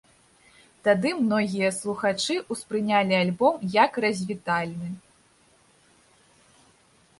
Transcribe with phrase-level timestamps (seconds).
[0.85, 3.55] Тады многія слухачы ўспрынялі альбом,
[3.85, 4.91] як развітальны.